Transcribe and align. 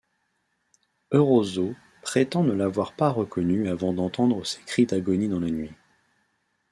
Erauso 1.11 1.75
prétend 2.01 2.43
ne 2.43 2.53
l'avoir 2.53 2.95
pas 2.95 3.11
reconnu 3.11 3.69
avant 3.69 3.93
d'entendre 3.93 4.43
ses 4.43 4.63
cris 4.63 4.87
d'agonie 4.87 5.29
dans 5.29 5.39
la 5.39 5.51
nuit. 5.51 5.75